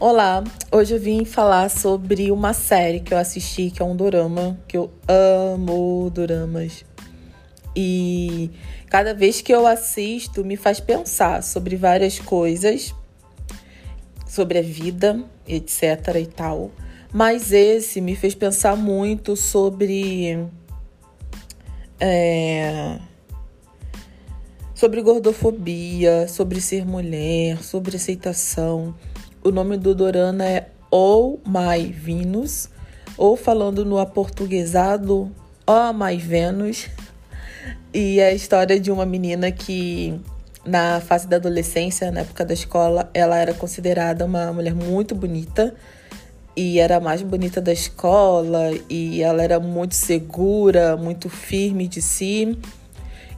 [0.00, 4.56] Olá, hoje eu vim falar sobre uma série que eu assisti, que é um dorama,
[4.68, 6.84] que eu amo doramas.
[7.74, 8.48] E
[8.88, 12.94] cada vez que eu assisto me faz pensar sobre várias coisas,
[14.24, 16.70] sobre a vida, etc e tal.
[17.12, 20.46] Mas esse me fez pensar muito sobre.
[21.98, 23.00] É,
[24.72, 28.94] sobre gordofobia, sobre ser mulher, sobre aceitação.
[29.42, 32.68] O nome do Dorana é Oh My Venus,
[33.16, 35.30] ou falando no aportuguesado,
[35.66, 36.88] Oh My Venus.
[37.94, 40.20] E é a história de uma menina que
[40.64, 45.74] na fase da adolescência, na época da escola, ela era considerada uma mulher muito bonita
[46.56, 52.02] e era a mais bonita da escola e ela era muito segura, muito firme de
[52.02, 52.58] si.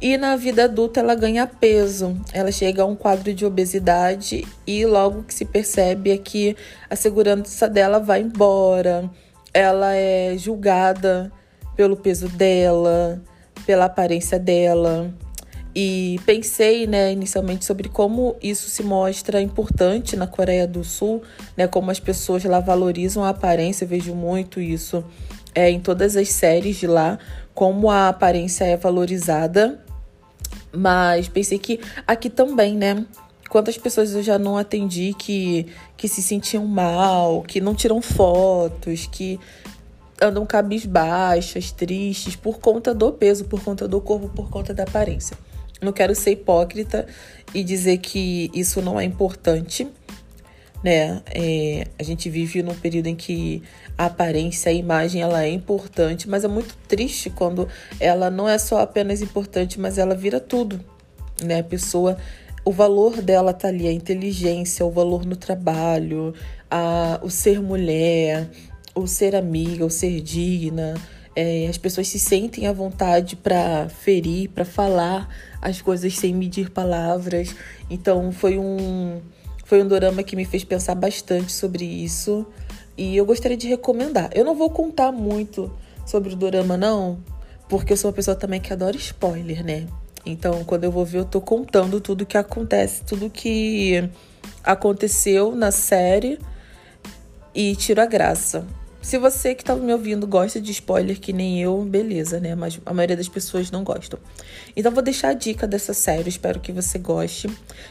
[0.00, 4.84] E na vida adulta ela ganha peso, ela chega a um quadro de obesidade e
[4.84, 6.54] logo que se percebe é que
[6.90, 9.10] a segurança dela vai embora,
[9.54, 11.32] ela é julgada
[11.74, 13.22] pelo peso dela,
[13.64, 15.10] pela aparência dela.
[15.74, 21.22] E pensei, né, inicialmente sobre como isso se mostra importante na Coreia do Sul,
[21.56, 25.02] né, como as pessoas lá valorizam a aparência, eu vejo muito isso
[25.54, 27.18] é, em todas as séries de lá,
[27.54, 29.85] como a aparência é valorizada
[30.76, 33.04] mas pensei que aqui também, né?
[33.48, 39.06] Quantas pessoas eu já não atendi que, que se sentiam mal, que não tiram fotos,
[39.06, 39.38] que
[40.20, 45.36] andam cabisbaixas, tristes, por conta do peso, por conta do corpo, por conta da aparência.
[45.80, 47.06] Não quero ser hipócrita
[47.54, 49.86] e dizer que isso não é importante,
[50.86, 51.20] né?
[51.34, 53.60] É, a gente vive num período em que
[53.98, 57.66] a aparência, a imagem, ela é importante, mas é muito triste quando
[57.98, 60.78] ela não é só apenas importante, mas ela vira tudo,
[61.42, 61.58] né?
[61.58, 62.16] A pessoa,
[62.64, 66.32] o valor dela tá ali, a inteligência, o valor no trabalho,
[66.70, 68.48] a, o ser mulher,
[68.94, 70.94] o ser amiga, o ser digna.
[71.34, 75.28] É, as pessoas se sentem à vontade para ferir, para falar
[75.60, 77.56] as coisas sem medir palavras.
[77.90, 79.20] Então foi um
[79.66, 82.46] foi um dorama que me fez pensar bastante sobre isso
[82.96, 84.30] e eu gostaria de recomendar.
[84.32, 85.70] Eu não vou contar muito
[86.06, 87.18] sobre o dorama não,
[87.68, 89.88] porque eu sou uma pessoa também que adora spoiler, né?
[90.24, 94.08] Então, quando eu vou ver, eu tô contando tudo que acontece, tudo que
[94.62, 96.38] aconteceu na série
[97.52, 98.64] e tiro a graça.
[99.06, 102.56] Se você que tá me ouvindo gosta de spoiler que nem eu, beleza, né?
[102.56, 104.18] Mas a maioria das pessoas não gostam.
[104.76, 107.48] Então vou deixar a dica dessa série, espero que você goste.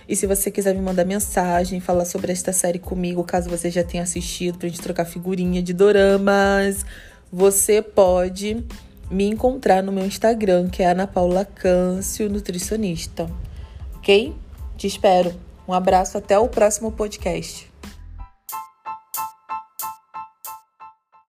[0.10, 3.82] E se você quiser me mandar mensagem, falar sobre esta série comigo, caso você já
[3.82, 6.86] tenha assistido, pra gente trocar figurinha de doramas,
[7.32, 8.62] você pode
[9.10, 13.32] me encontrar no meu Instagram, que é Ana Paula Câncio, nutricionista.
[13.96, 14.36] Ok?
[14.76, 15.34] Te espero.
[15.66, 17.74] Um abraço, até o próximo podcast.